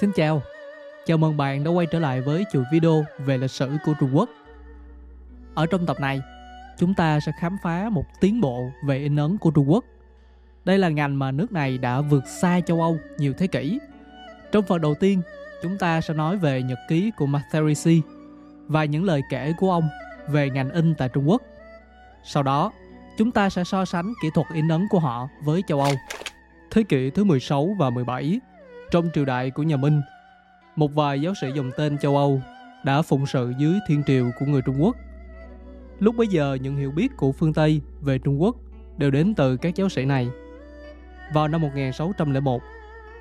Xin 0.00 0.12
chào, 0.12 0.42
chào 1.06 1.18
mừng 1.18 1.36
bạn 1.36 1.64
đã 1.64 1.70
quay 1.70 1.86
trở 1.86 1.98
lại 1.98 2.20
với 2.20 2.44
chuỗi 2.52 2.64
video 2.72 3.04
về 3.18 3.38
lịch 3.38 3.50
sử 3.50 3.70
của 3.84 3.94
Trung 4.00 4.10
Quốc. 4.16 4.30
Ở 5.54 5.66
trong 5.66 5.86
tập 5.86 6.00
này, 6.00 6.20
chúng 6.78 6.94
ta 6.94 7.20
sẽ 7.20 7.32
khám 7.40 7.56
phá 7.62 7.88
một 7.88 8.04
tiến 8.20 8.40
bộ 8.40 8.70
về 8.84 8.98
in 8.98 9.16
ấn 9.16 9.38
của 9.38 9.50
Trung 9.50 9.70
Quốc. 9.70 9.84
Đây 10.64 10.78
là 10.78 10.88
ngành 10.88 11.18
mà 11.18 11.30
nước 11.30 11.52
này 11.52 11.78
đã 11.78 12.00
vượt 12.00 12.24
xa 12.26 12.60
châu 12.60 12.80
Âu 12.80 12.98
nhiều 13.18 13.32
thế 13.38 13.46
kỷ. 13.46 13.78
Trong 14.52 14.64
phần 14.64 14.80
đầu 14.80 14.94
tiên, 14.94 15.22
chúng 15.62 15.78
ta 15.78 16.00
sẽ 16.00 16.14
nói 16.14 16.36
về 16.36 16.62
nhật 16.62 16.78
ký 16.88 17.10
của 17.16 17.26
Maharishi 17.26 18.02
và 18.66 18.84
những 18.84 19.04
lời 19.04 19.22
kể 19.30 19.52
của 19.58 19.70
ông 19.70 19.88
về 20.28 20.50
ngành 20.50 20.70
in 20.70 20.94
tại 20.94 21.08
Trung 21.08 21.28
Quốc. 21.28 21.42
Sau 22.24 22.42
đó, 22.42 22.72
chúng 23.18 23.32
ta 23.32 23.50
sẽ 23.50 23.64
so 23.64 23.84
sánh 23.84 24.12
kỹ 24.22 24.28
thuật 24.34 24.46
in 24.54 24.68
ấn 24.68 24.86
của 24.90 24.98
họ 24.98 25.28
với 25.44 25.62
châu 25.68 25.80
Âu. 25.80 25.92
Thế 26.70 26.82
kỷ 26.82 27.10
thứ 27.10 27.24
16 27.24 27.76
và 27.78 27.90
17, 27.90 28.40
trong 28.90 29.08
triều 29.14 29.24
đại 29.24 29.50
của 29.50 29.62
nhà 29.62 29.76
Minh, 29.76 30.00
một 30.76 30.94
vài 30.94 31.20
giáo 31.20 31.34
sĩ 31.40 31.46
dòng 31.52 31.70
tên 31.76 31.98
châu 31.98 32.16
Âu 32.16 32.42
đã 32.84 33.02
phụng 33.02 33.26
sự 33.26 33.52
dưới 33.58 33.78
thiên 33.86 34.02
triều 34.06 34.30
của 34.38 34.46
người 34.46 34.62
Trung 34.62 34.82
Quốc. 34.82 34.96
Lúc 35.98 36.16
bấy 36.16 36.26
giờ, 36.26 36.58
những 36.62 36.76
hiểu 36.76 36.90
biết 36.90 37.16
của 37.16 37.32
phương 37.32 37.54
Tây 37.54 37.80
về 38.00 38.18
Trung 38.18 38.42
Quốc 38.42 38.56
đều 38.98 39.10
đến 39.10 39.34
từ 39.34 39.56
các 39.56 39.74
giáo 39.74 39.88
sĩ 39.88 40.04
này. 40.04 40.28
Vào 41.32 41.48
năm 41.48 41.60
1601, 41.60 42.62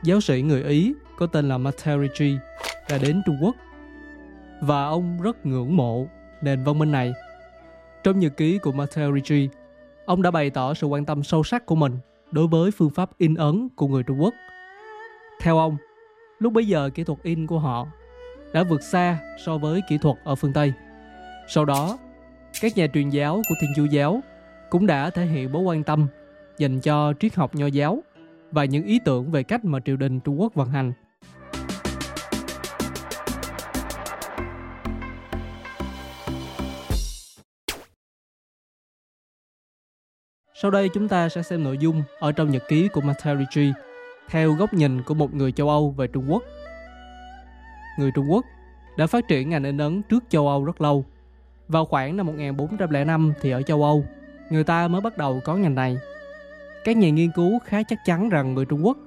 giáo 0.04 0.22
sĩ 0.22 0.42
người 0.42 0.64
Ý 0.64 0.94
có 1.18 1.28
tên 1.28 1.50
là 1.50 1.58
Materici 1.58 2.38
đã 2.90 2.98
đến 2.98 3.22
Trung 3.26 3.38
Quốc 3.42 3.56
và 4.62 4.86
ông 4.86 5.22
rất 5.22 5.46
ngưỡng 5.46 5.78
mộ 5.78 6.08
nền 6.42 6.64
văn 6.64 6.80
minh 6.80 6.92
này. 6.92 7.14
Trong 8.04 8.20
nhật 8.20 8.38
ký 8.38 8.58
của 8.58 8.72
Materici, 8.72 9.50
ông 10.06 10.22
đã 10.22 10.32
bày 10.32 10.50
tỏ 10.50 10.74
sự 10.74 10.88
quan 10.88 11.06
tâm 11.06 11.24
sâu 11.24 11.44
sắc 11.44 11.66
của 11.66 11.76
mình 11.76 11.98
đối 12.32 12.48
với 12.48 12.72
phương 12.72 12.90
pháp 12.90 13.10
in 13.18 13.36
ấn 13.36 13.70
của 13.76 13.88
người 13.88 14.04
Trung 14.04 14.22
Quốc. 14.22 14.34
Theo 15.46 15.58
ông, 15.58 15.78
lúc 16.40 16.54
bấy 16.54 16.68
giờ 16.68 16.90
kỹ 16.94 17.04
thuật 17.04 17.20
in 17.24 17.48
của 17.48 17.60
họ 17.60 17.88
đã 18.54 18.64
vượt 18.64 18.84
xa 18.84 19.20
so 19.46 19.58
với 19.58 19.82
kỹ 19.90 19.98
thuật 19.98 20.18
ở 20.24 20.36
phương 20.36 20.54
Tây. 20.54 20.74
Sau 21.48 21.66
đó, 21.66 22.00
các 22.62 22.78
nhà 22.78 22.88
truyền 22.94 23.10
giáo 23.10 23.42
của 23.50 23.56
Thiên 23.62 23.70
Chúa 23.76 23.86
giáo 23.86 24.22
cũng 24.70 24.88
đã 24.88 25.10
thể 25.10 25.26
hiện 25.26 25.52
mối 25.52 25.62
quan 25.62 25.84
tâm 25.84 26.08
dành 26.58 26.80
cho 26.80 27.14
triết 27.20 27.36
học 27.36 27.56
nho 27.56 27.66
giáo 27.66 28.04
và 28.52 28.66
những 28.66 28.84
ý 28.84 29.00
tưởng 29.06 29.32
về 29.32 29.44
cách 29.44 29.66
mà 29.66 29.80
triều 29.86 29.98
đình 29.98 30.20
Trung 30.20 30.42
Quốc 30.42 30.54
vận 30.54 30.70
hành. 30.70 30.94
Sau 40.62 40.72
đây 40.72 40.90
chúng 40.94 41.08
ta 41.08 41.30
sẽ 41.30 41.42
xem 41.42 41.64
nội 41.64 41.78
dung 41.78 42.04
ở 42.20 42.32
trong 42.32 42.52
nhật 42.52 42.64
ký 42.68 42.88
của 42.88 43.02
Materici 43.02 43.72
theo 44.30 44.54
góc 44.54 44.74
nhìn 44.74 45.04
của 45.04 45.14
một 45.14 45.34
người 45.34 45.52
châu 45.52 45.70
Âu 45.70 45.92
về 45.92 46.08
Trung 46.08 46.32
Quốc. 46.32 46.44
Người 48.00 48.12
Trung 48.16 48.32
Quốc 48.32 48.46
đã 48.98 49.08
phát 49.08 49.28
triển 49.28 49.50
ngành 49.50 49.64
in 49.64 49.78
ấn 49.78 50.02
trước 50.02 50.24
châu 50.30 50.48
Âu 50.48 50.66
rất 50.66 50.82
lâu. 50.82 51.06
Vào 51.68 51.86
khoảng 51.86 52.18
năm 52.18 52.26
1405 52.26 53.34
thì 53.42 53.52
ở 53.52 53.62
châu 53.62 53.84
Âu, 53.84 54.06
người 54.50 54.64
ta 54.64 54.88
mới 54.88 55.02
bắt 55.02 55.18
đầu 55.18 55.42
có 55.44 55.56
ngành 55.56 55.76
này. 55.76 55.98
Các 56.84 56.98
nhà 56.98 57.10
nghiên 57.10 57.32
cứu 57.32 57.60
khá 57.60 57.84
chắc 57.84 58.06
chắn 58.06 58.30
rằng 58.30 58.54
người 58.54 58.66
Trung 58.66 58.86
Quốc 58.86 58.98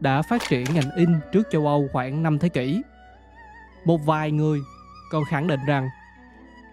đã 0.00 0.22
phát 0.22 0.42
triển 0.48 0.64
ngành 0.74 0.90
in 0.96 1.08
trước 1.32 1.42
châu 1.50 1.66
Âu 1.66 1.88
khoảng 1.92 2.22
5 2.22 2.38
thế 2.38 2.48
kỷ. 2.48 2.82
Một 3.84 4.00
vài 4.06 4.30
người 4.30 4.58
còn 5.10 5.24
khẳng 5.24 5.46
định 5.46 5.60
rằng 5.66 5.88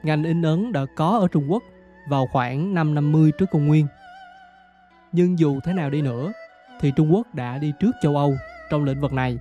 ngành 0.03 0.23
in 0.23 0.42
ấn 0.42 0.72
đã 0.72 0.86
có 0.95 1.17
ở 1.17 1.27
Trung 1.27 1.52
Quốc 1.52 1.64
vào 2.09 2.27
khoảng 2.31 2.73
năm 2.73 2.95
50 2.95 3.31
trước 3.38 3.45
công 3.52 3.67
nguyên. 3.67 3.88
Nhưng 5.11 5.39
dù 5.39 5.59
thế 5.64 5.73
nào 5.73 5.89
đi 5.89 6.02
nữa, 6.02 6.31
thì 6.81 6.91
Trung 6.95 7.13
Quốc 7.13 7.35
đã 7.35 7.57
đi 7.57 7.73
trước 7.79 7.91
châu 8.01 8.15
Âu 8.15 8.35
trong 8.69 8.83
lĩnh 8.83 9.01
vực 9.01 9.13
này. 9.13 9.39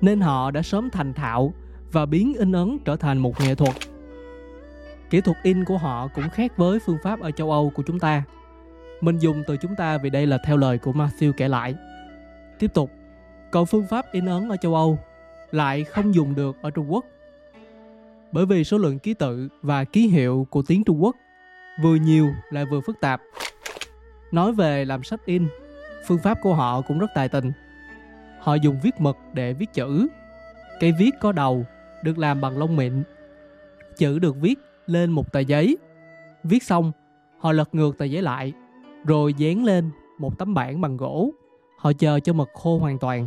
Nên 0.00 0.20
họ 0.20 0.50
đã 0.50 0.62
sớm 0.62 0.90
thành 0.90 1.14
thạo 1.14 1.52
và 1.92 2.06
biến 2.06 2.34
in 2.38 2.52
ấn 2.52 2.78
trở 2.84 2.96
thành 2.96 3.18
một 3.18 3.40
nghệ 3.40 3.54
thuật. 3.54 3.74
Kỹ 5.10 5.20
thuật 5.20 5.36
in 5.42 5.64
của 5.64 5.78
họ 5.78 6.08
cũng 6.14 6.30
khác 6.30 6.56
với 6.56 6.78
phương 6.78 6.98
pháp 7.02 7.20
ở 7.20 7.30
châu 7.30 7.50
Âu 7.50 7.72
của 7.74 7.82
chúng 7.86 7.98
ta. 7.98 8.22
Mình 9.00 9.18
dùng 9.18 9.42
từ 9.46 9.56
chúng 9.56 9.76
ta 9.76 9.98
vì 9.98 10.10
đây 10.10 10.26
là 10.26 10.38
theo 10.44 10.56
lời 10.56 10.78
của 10.78 10.92
Matthew 10.92 11.32
kể 11.32 11.48
lại. 11.48 11.74
Tiếp 12.58 12.74
tục, 12.74 12.90
còn 13.50 13.66
phương 13.66 13.86
pháp 13.86 14.12
in 14.12 14.26
ấn 14.26 14.48
ở 14.48 14.56
châu 14.56 14.74
Âu 14.74 14.98
lại 15.50 15.84
không 15.84 16.14
dùng 16.14 16.34
được 16.34 16.56
ở 16.62 16.70
Trung 16.70 16.92
Quốc. 16.92 17.04
Bởi 18.32 18.46
vì 18.46 18.64
số 18.64 18.78
lượng 18.78 18.98
ký 18.98 19.14
tự 19.14 19.48
và 19.62 19.84
ký 19.84 20.08
hiệu 20.08 20.46
của 20.50 20.62
tiếng 20.62 20.84
Trung 20.84 21.02
Quốc 21.02 21.16
vừa 21.82 21.94
nhiều 21.96 22.30
lại 22.50 22.64
vừa 22.64 22.80
phức 22.80 23.00
tạp. 23.00 23.22
Nói 24.32 24.52
về 24.52 24.84
làm 24.84 25.02
sách 25.02 25.20
in 25.26 25.48
phương 26.06 26.18
pháp 26.18 26.38
của 26.42 26.54
họ 26.54 26.80
cũng 26.80 26.98
rất 26.98 27.10
tài 27.14 27.28
tình. 27.28 27.52
Họ 28.40 28.54
dùng 28.54 28.78
viết 28.82 29.00
mực 29.00 29.16
để 29.32 29.52
viết 29.52 29.72
chữ. 29.72 30.08
Cây 30.80 30.92
viết 30.98 31.10
có 31.20 31.32
đầu, 31.32 31.64
được 32.02 32.18
làm 32.18 32.40
bằng 32.40 32.58
lông 32.58 32.76
mịn. 32.76 33.02
Chữ 33.96 34.18
được 34.18 34.36
viết 34.36 34.58
lên 34.86 35.10
một 35.10 35.32
tờ 35.32 35.40
giấy. 35.40 35.78
Viết 36.44 36.62
xong, 36.62 36.92
họ 37.38 37.52
lật 37.52 37.74
ngược 37.74 37.98
tờ 37.98 38.04
giấy 38.04 38.22
lại, 38.22 38.52
rồi 39.04 39.34
dán 39.34 39.64
lên 39.64 39.90
một 40.18 40.38
tấm 40.38 40.54
bảng 40.54 40.80
bằng 40.80 40.96
gỗ. 40.96 41.30
Họ 41.78 41.92
chờ 41.92 42.20
cho 42.20 42.32
mực 42.32 42.48
khô 42.54 42.78
hoàn 42.78 42.98
toàn. 42.98 43.26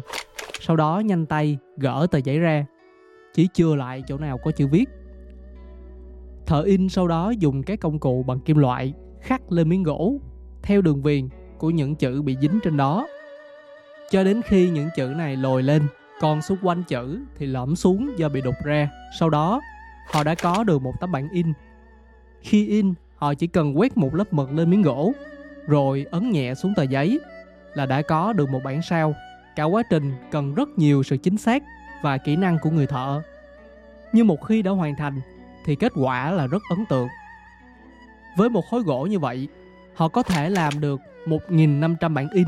Sau 0.59 0.75
đó 0.75 0.99
nhanh 0.99 1.25
tay 1.25 1.57
gỡ 1.77 2.07
tờ 2.11 2.17
giấy 2.17 2.39
ra, 2.39 2.65
chỉ 3.33 3.47
chừa 3.53 3.75
lại 3.75 4.03
chỗ 4.07 4.17
nào 4.17 4.37
có 4.37 4.51
chữ 4.51 4.67
viết. 4.67 4.89
Thợ 6.45 6.61
in 6.61 6.89
sau 6.89 7.07
đó 7.07 7.29
dùng 7.29 7.63
các 7.63 7.79
công 7.79 7.99
cụ 7.99 8.23
bằng 8.23 8.39
kim 8.39 8.57
loại 8.57 8.93
khắc 9.21 9.51
lên 9.51 9.69
miếng 9.69 9.83
gỗ 9.83 10.19
theo 10.63 10.81
đường 10.81 11.01
viền 11.01 11.29
của 11.61 11.69
những 11.69 11.95
chữ 11.95 12.21
bị 12.21 12.37
dính 12.41 12.59
trên 12.63 12.77
đó. 12.77 13.07
Cho 14.09 14.23
đến 14.23 14.41
khi 14.45 14.69
những 14.69 14.89
chữ 14.95 15.07
này 15.07 15.35
lồi 15.35 15.63
lên 15.63 15.87
còn 16.19 16.41
xung 16.41 16.57
quanh 16.61 16.83
chữ 16.83 17.19
thì 17.37 17.45
lõm 17.45 17.75
xuống 17.75 18.11
do 18.17 18.29
bị 18.29 18.41
đục 18.41 18.55
ra. 18.63 18.89
Sau 19.19 19.29
đó, 19.29 19.61
họ 20.11 20.23
đã 20.23 20.35
có 20.35 20.63
được 20.63 20.81
một 20.81 20.93
tấm 20.99 21.11
bản 21.11 21.29
in. 21.29 21.53
Khi 22.41 22.67
in, 22.67 22.93
họ 23.15 23.33
chỉ 23.33 23.47
cần 23.47 23.79
quét 23.79 23.97
một 23.97 24.15
lớp 24.15 24.33
mực 24.33 24.51
lên 24.51 24.69
miếng 24.69 24.81
gỗ, 24.81 25.13
rồi 25.67 26.05
ấn 26.11 26.29
nhẹ 26.29 26.53
xuống 26.55 26.73
tờ 26.75 26.83
giấy 26.83 27.19
là 27.73 27.85
đã 27.85 28.01
có 28.01 28.33
được 28.33 28.49
một 28.49 28.59
bản 28.63 28.81
sao. 28.81 29.15
Cả 29.55 29.63
quá 29.63 29.83
trình 29.89 30.11
cần 30.31 30.55
rất 30.55 30.69
nhiều 30.77 31.03
sự 31.03 31.17
chính 31.17 31.37
xác 31.37 31.63
và 32.03 32.17
kỹ 32.17 32.35
năng 32.35 32.57
của 32.61 32.69
người 32.69 32.87
thợ. 32.87 33.21
Nhưng 34.13 34.27
một 34.27 34.45
khi 34.45 34.61
đã 34.61 34.71
hoàn 34.71 34.95
thành, 34.95 35.21
thì 35.65 35.75
kết 35.75 35.91
quả 35.95 36.31
là 36.31 36.47
rất 36.47 36.61
ấn 36.69 36.85
tượng. 36.85 37.07
Với 38.37 38.49
một 38.49 38.65
khối 38.69 38.81
gỗ 38.81 39.05
như 39.05 39.19
vậy 39.19 39.47
họ 39.93 40.07
có 40.07 40.23
thể 40.23 40.49
làm 40.49 40.79
được 40.79 40.99
1.500 41.25 42.13
bản 42.13 42.27
in 42.33 42.47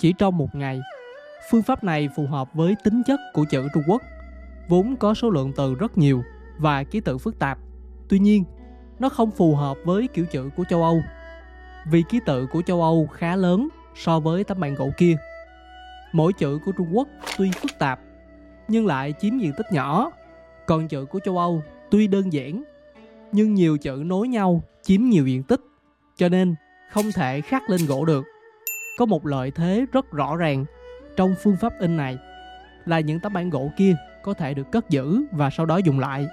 chỉ 0.00 0.12
trong 0.12 0.36
một 0.36 0.54
ngày. 0.54 0.80
Phương 1.50 1.62
pháp 1.62 1.84
này 1.84 2.08
phù 2.16 2.26
hợp 2.26 2.54
với 2.54 2.76
tính 2.84 3.02
chất 3.06 3.20
của 3.32 3.44
chữ 3.50 3.68
Trung 3.74 3.82
Quốc, 3.86 4.02
vốn 4.68 4.96
có 4.96 5.14
số 5.14 5.30
lượng 5.30 5.52
từ 5.56 5.74
rất 5.74 5.98
nhiều 5.98 6.22
và 6.58 6.84
ký 6.84 7.00
tự 7.00 7.18
phức 7.18 7.38
tạp. 7.38 7.58
Tuy 8.08 8.18
nhiên, 8.18 8.44
nó 8.98 9.08
không 9.08 9.30
phù 9.30 9.54
hợp 9.54 9.76
với 9.84 10.08
kiểu 10.08 10.26
chữ 10.26 10.50
của 10.56 10.64
châu 10.70 10.82
Âu, 10.82 11.02
vì 11.90 12.02
ký 12.08 12.20
tự 12.26 12.46
của 12.46 12.62
châu 12.62 12.82
Âu 12.82 13.06
khá 13.06 13.36
lớn 13.36 13.68
so 13.94 14.20
với 14.20 14.44
tấm 14.44 14.60
bản 14.60 14.74
gỗ 14.74 14.90
kia. 14.96 15.16
Mỗi 16.12 16.32
chữ 16.32 16.58
của 16.64 16.72
Trung 16.72 16.88
Quốc 16.92 17.08
tuy 17.38 17.50
phức 17.50 17.78
tạp, 17.78 18.00
nhưng 18.68 18.86
lại 18.86 19.14
chiếm 19.20 19.38
diện 19.38 19.52
tích 19.56 19.66
nhỏ, 19.72 20.10
còn 20.66 20.88
chữ 20.88 21.04
của 21.04 21.20
châu 21.24 21.38
Âu 21.38 21.62
tuy 21.90 22.06
đơn 22.06 22.32
giản, 22.32 22.62
nhưng 23.32 23.54
nhiều 23.54 23.78
chữ 23.78 24.02
nối 24.06 24.28
nhau 24.28 24.62
chiếm 24.82 25.00
nhiều 25.02 25.26
diện 25.26 25.42
tích, 25.42 25.60
cho 26.16 26.28
nên 26.28 26.54
không 26.90 27.12
thể 27.14 27.40
khắc 27.40 27.70
lên 27.70 27.80
gỗ 27.86 28.04
được. 28.04 28.24
Có 28.98 29.06
một 29.06 29.26
lợi 29.26 29.50
thế 29.50 29.86
rất 29.92 30.10
rõ 30.12 30.36
ràng 30.36 30.64
trong 31.16 31.34
phương 31.42 31.56
pháp 31.60 31.72
in 31.78 31.96
này 31.96 32.18
là 32.86 33.00
những 33.00 33.20
tấm 33.20 33.32
bản 33.32 33.50
gỗ 33.50 33.70
kia 33.76 33.96
có 34.22 34.34
thể 34.34 34.54
được 34.54 34.72
cất 34.72 34.90
giữ 34.90 35.22
và 35.32 35.50
sau 35.50 35.66
đó 35.66 35.76
dùng 35.76 35.98
lại. 35.98 36.26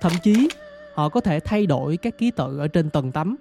Thậm 0.00 0.12
chí, 0.22 0.48
họ 0.94 1.08
có 1.08 1.20
thể 1.20 1.40
thay 1.40 1.66
đổi 1.66 1.96
các 1.96 2.18
ký 2.18 2.30
tự 2.30 2.58
ở 2.58 2.68
trên 2.68 2.90
tầng 2.90 3.12
tấm 3.12 3.36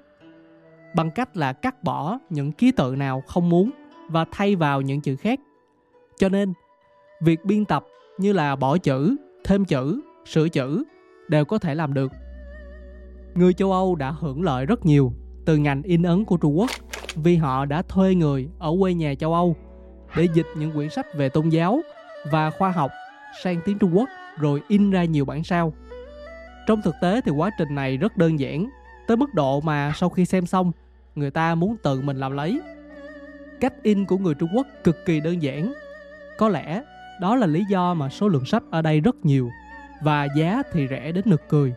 bằng 0.96 1.12
cách 1.12 1.38
là 1.38 1.54
cắt 1.54 1.84
bỏ 1.84 2.20
những 2.30 2.52
ký 2.52 2.72
tự 2.72 2.96
nào 2.96 3.24
không 3.28 3.50
muốn 3.50 3.72
và 4.10 4.26
thay 4.32 4.56
vào 4.56 4.82
những 4.82 5.02
chữ 5.02 5.16
khác. 5.16 5.40
Cho 6.18 6.30
nên, 6.30 6.54
việc 7.22 7.46
biên 7.46 7.66
tập 7.66 7.86
như 8.18 8.34
là 8.34 8.56
bỏ 8.56 8.78
chữ, 8.78 9.16
thêm 9.44 9.66
chữ, 9.66 10.02
sửa 10.26 10.50
chữ 10.50 10.84
đều 11.28 11.46
có 11.46 11.58
thể 11.60 11.76
làm 11.76 11.94
được. 11.94 12.12
Người 13.36 13.54
châu 13.54 13.72
Âu 13.72 13.96
đã 13.96 14.12
hưởng 14.12 14.44
lợi 14.44 14.66
rất 14.66 14.86
nhiều 14.86 15.14
từ 15.50 15.58
ngành 15.58 15.82
in 15.82 16.04
ấn 16.04 16.26
của 16.26 16.38
Trung 16.38 16.60
Quốc 16.60 16.70
vì 17.16 17.36
họ 17.36 17.66
đã 17.66 17.82
thuê 17.82 18.16
người 18.16 18.50
ở 18.60 18.74
quê 18.80 18.94
nhà 18.94 19.16
châu 19.16 19.34
Âu 19.34 19.56
để 20.16 20.28
dịch 20.34 20.46
những 20.58 20.72
quyển 20.72 20.90
sách 20.90 21.06
về 21.16 21.30
tôn 21.30 21.50
giáo 21.50 21.82
và 22.32 22.50
khoa 22.50 22.72
học 22.72 22.92
sang 23.44 23.60
tiếng 23.66 23.78
Trung 23.80 23.98
Quốc 23.98 24.10
rồi 24.38 24.62
in 24.68 24.92
ra 24.92 25.04
nhiều 25.04 25.26
bản 25.26 25.44
sao. 25.44 25.74
Trong 26.68 26.82
thực 26.82 26.96
tế 27.02 27.22
thì 27.26 27.32
quá 27.32 27.50
trình 27.58 27.76
này 27.76 27.98
rất 27.98 28.18
đơn 28.18 28.40
giản, 28.40 28.70
tới 29.08 29.18
mức 29.18 29.34
độ 29.34 29.62
mà 29.62 29.94
sau 29.96 30.10
khi 30.10 30.26
xem 30.26 30.46
xong, 30.46 30.72
người 31.16 31.32
ta 31.32 31.56
muốn 31.56 31.76
tự 31.84 32.02
mình 32.02 32.18
làm 32.18 32.32
lấy. 32.32 32.62
Cách 33.60 33.74
in 33.84 34.06
của 34.06 34.18
người 34.18 34.34
Trung 34.34 34.50
Quốc 34.56 34.68
cực 34.84 35.06
kỳ 35.06 35.20
đơn 35.20 35.42
giản. 35.42 35.74
Có 36.38 36.50
lẽ 36.50 36.82
đó 37.22 37.36
là 37.36 37.48
lý 37.48 37.64
do 37.70 37.94
mà 37.94 38.10
số 38.10 38.28
lượng 38.28 38.46
sách 38.46 38.64
ở 38.72 38.82
đây 38.82 39.00
rất 39.00 39.16
nhiều 39.24 39.50
và 40.02 40.28
giá 40.38 40.64
thì 40.72 40.88
rẻ 40.88 41.12
đến 41.12 41.24
nực 41.28 41.50
cười. 41.50 41.74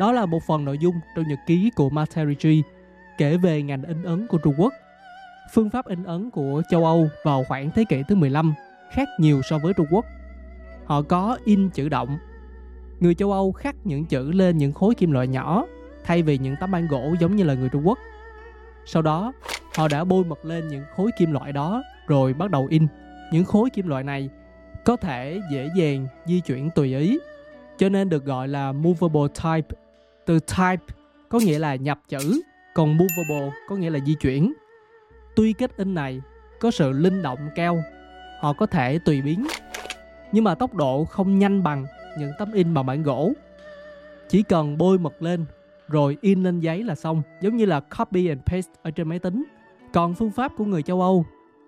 Đó 0.00 0.12
là 0.12 0.26
một 0.26 0.42
phần 0.42 0.64
nội 0.64 0.78
dung 0.78 1.00
trong 1.16 1.28
nhật 1.28 1.38
ký 1.46 1.70
của 1.76 1.90
Materici 1.90 2.62
kể 3.18 3.36
về 3.36 3.62
ngành 3.62 3.82
in 3.82 4.02
ấn 4.02 4.26
của 4.26 4.38
Trung 4.38 4.54
Quốc. 4.58 4.72
Phương 5.52 5.70
pháp 5.70 5.86
in 5.86 6.04
ấn 6.04 6.30
của 6.30 6.62
châu 6.70 6.84
Âu 6.84 7.08
vào 7.24 7.44
khoảng 7.48 7.70
thế 7.70 7.84
kỷ 7.88 8.02
thứ 8.08 8.14
15 8.14 8.54
khác 8.92 9.08
nhiều 9.18 9.40
so 9.50 9.58
với 9.58 9.72
Trung 9.74 9.86
Quốc. 9.90 10.04
Họ 10.84 11.02
có 11.02 11.38
in 11.44 11.70
chữ 11.70 11.88
động. 11.88 12.18
Người 13.00 13.14
châu 13.14 13.32
Âu 13.32 13.52
khắc 13.52 13.76
những 13.84 14.04
chữ 14.04 14.32
lên 14.32 14.58
những 14.58 14.72
khối 14.72 14.94
kim 14.94 15.10
loại 15.10 15.28
nhỏ 15.28 15.66
thay 16.04 16.22
vì 16.22 16.38
những 16.38 16.56
tấm 16.60 16.70
bản 16.70 16.88
gỗ 16.88 17.14
giống 17.20 17.36
như 17.36 17.44
là 17.44 17.54
người 17.54 17.68
Trung 17.68 17.88
Quốc. 17.88 17.98
Sau 18.86 19.02
đó, 19.02 19.32
họ 19.76 19.88
đã 19.88 20.04
bôi 20.04 20.24
mực 20.24 20.44
lên 20.44 20.68
những 20.68 20.84
khối 20.96 21.10
kim 21.18 21.32
loại 21.32 21.52
đó 21.52 21.82
rồi 22.06 22.34
bắt 22.34 22.50
đầu 22.50 22.66
in. 22.70 22.86
Những 23.32 23.44
khối 23.44 23.70
kim 23.70 23.88
loại 23.88 24.04
này 24.04 24.28
có 24.84 24.96
thể 24.96 25.40
dễ 25.52 25.68
dàng 25.76 26.06
di 26.26 26.40
chuyển 26.40 26.70
tùy 26.70 26.96
ý, 26.96 27.18
cho 27.78 27.88
nên 27.88 28.08
được 28.08 28.24
gọi 28.24 28.48
là 28.48 28.72
movable 28.72 29.28
type. 29.42 29.76
Từ 30.26 30.38
type 30.40 30.94
có 31.28 31.38
nghĩa 31.38 31.58
là 31.58 31.74
nhập 31.74 32.00
chữ, 32.08 32.42
còn 32.74 32.96
movable 32.96 33.52
có 33.68 33.76
nghĩa 33.76 33.90
là 33.90 33.98
di 34.06 34.14
chuyển. 34.14 34.52
Tuy 35.36 35.52
kết 35.52 35.76
in 35.76 35.94
này 35.94 36.20
có 36.60 36.70
sự 36.70 36.92
linh 36.92 37.22
động 37.22 37.38
cao, 37.54 37.82
họ 38.40 38.52
có 38.52 38.66
thể 38.66 38.98
tùy 38.98 39.22
biến, 39.22 39.46
nhưng 40.32 40.44
mà 40.44 40.54
tốc 40.54 40.74
độ 40.74 41.04
không 41.04 41.38
nhanh 41.38 41.62
bằng 41.62 41.86
những 42.18 42.32
tấm 42.38 42.52
in 42.52 42.74
bằng 42.74 42.86
bản 42.86 43.02
gỗ. 43.02 43.32
Chỉ 44.28 44.42
cần 44.42 44.78
bôi 44.78 44.98
mực 44.98 45.22
lên 45.22 45.44
rồi 45.88 46.16
in 46.20 46.42
lên 46.42 46.60
giấy 46.60 46.84
là 46.84 46.94
xong, 46.94 47.22
giống 47.40 47.56
như 47.56 47.66
là 47.66 47.80
copy 47.80 48.28
and 48.28 48.40
paste 48.46 48.72
ở 48.82 48.90
trên 48.90 49.08
máy 49.08 49.18
tính. 49.18 49.44
Còn 49.92 50.14
phương 50.14 50.30
pháp 50.30 50.52
của 50.56 50.64
người 50.64 50.82
châu 50.82 51.00
Âu 51.00 51.24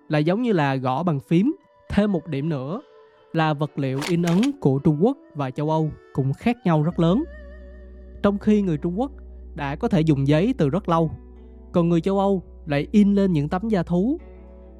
là 0.09 0.19
giống 0.19 0.41
như 0.41 0.51
là 0.51 0.75
gõ 0.75 1.03
bằng 1.03 1.19
phím. 1.19 1.55
Thêm 1.89 2.11
một 2.11 2.27
điểm 2.27 2.49
nữa 2.49 2.81
là 3.33 3.53
vật 3.53 3.71
liệu 3.79 3.99
in 4.09 4.23
ấn 4.23 4.51
của 4.59 4.79
Trung 4.79 4.97
Quốc 5.01 5.17
và 5.35 5.51
châu 5.51 5.69
Âu 5.69 5.91
cũng 6.13 6.33
khác 6.33 6.57
nhau 6.65 6.83
rất 6.83 6.99
lớn. 6.99 7.23
Trong 8.23 8.39
khi 8.39 8.61
người 8.61 8.77
Trung 8.77 8.99
Quốc 8.99 9.11
đã 9.55 9.75
có 9.75 9.87
thể 9.87 10.01
dùng 10.01 10.27
giấy 10.27 10.53
từ 10.57 10.69
rất 10.69 10.89
lâu, 10.89 11.11
còn 11.71 11.89
người 11.89 12.01
châu 12.01 12.19
Âu 12.19 12.43
lại 12.65 12.87
in 12.91 13.15
lên 13.15 13.33
những 13.33 13.49
tấm 13.49 13.69
da 13.69 13.83
thú. 13.83 14.19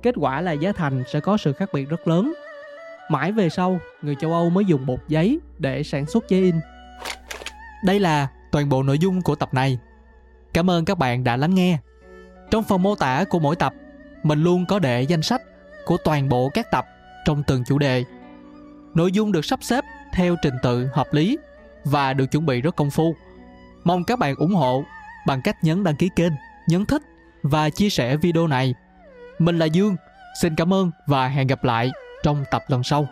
Kết 0.01 0.15
quả 0.17 0.41
là 0.41 0.51
giá 0.51 0.71
thành 0.71 1.03
sẽ 1.13 1.19
có 1.19 1.37
sự 1.37 1.53
khác 1.53 1.69
biệt 1.73 1.89
rất 1.89 2.07
lớn. 2.07 2.33
Mãi 3.09 3.31
về 3.31 3.49
sau, 3.49 3.79
người 4.01 4.15
châu 4.21 4.33
Âu 4.33 4.49
mới 4.49 4.65
dùng 4.65 4.85
bột 4.85 4.99
giấy 5.07 5.39
để 5.57 5.83
sản 5.83 6.05
xuất 6.05 6.29
giấy 6.29 6.41
in. 6.41 6.55
Đây 7.85 7.99
là 7.99 8.27
toàn 8.51 8.69
bộ 8.69 8.83
nội 8.83 8.99
dung 8.99 9.21
của 9.21 9.35
tập 9.35 9.53
này. 9.53 9.79
Cảm 10.53 10.69
ơn 10.69 10.85
các 10.85 10.97
bạn 10.97 11.23
đã 11.23 11.37
lắng 11.37 11.55
nghe. 11.55 11.77
Trong 12.51 12.63
phần 12.63 12.81
mô 12.81 12.95
tả 12.95 13.25
của 13.29 13.39
mỗi 13.39 13.55
tập, 13.55 13.73
mình 14.23 14.43
luôn 14.43 14.65
có 14.65 14.79
để 14.79 15.01
danh 15.01 15.21
sách 15.21 15.41
của 15.85 15.97
toàn 16.03 16.29
bộ 16.29 16.49
các 16.49 16.71
tập 16.71 16.85
trong 17.25 17.43
từng 17.47 17.63
chủ 17.63 17.79
đề. 17.79 18.03
Nội 18.93 19.11
dung 19.11 19.31
được 19.31 19.45
sắp 19.45 19.59
xếp 19.63 19.83
theo 20.13 20.35
trình 20.41 20.55
tự 20.63 20.87
hợp 20.93 21.07
lý 21.11 21.37
và 21.85 22.13
được 22.13 22.31
chuẩn 22.31 22.45
bị 22.45 22.61
rất 22.61 22.75
công 22.75 22.89
phu. 22.89 23.15
Mong 23.83 24.03
các 24.03 24.19
bạn 24.19 24.35
ủng 24.35 24.55
hộ 24.55 24.83
bằng 25.27 25.41
cách 25.41 25.63
nhấn 25.63 25.83
đăng 25.83 25.95
ký 25.95 26.09
kênh, 26.15 26.33
nhấn 26.67 26.85
thích 26.85 27.01
và 27.43 27.69
chia 27.69 27.89
sẻ 27.89 28.17
video 28.17 28.47
này. 28.47 28.73
Mình 29.39 29.59
là 29.59 29.65
Dương, 29.65 29.95
xin 30.41 30.55
cảm 30.55 30.73
ơn 30.73 30.91
và 31.07 31.27
hẹn 31.27 31.47
gặp 31.47 31.63
lại 31.63 31.91
trong 32.23 32.43
tập 32.51 32.63
lần 32.67 32.83
sau. 32.83 33.07